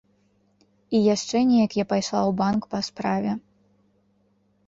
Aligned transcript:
І 0.99 1.01
яшчэ 1.15 1.37
неяк 1.49 1.71
я 1.81 1.85
пайшла 1.91 2.17
ў 2.19 2.31
банк 2.41 2.63
па 2.73 2.79
справе. 2.89 3.31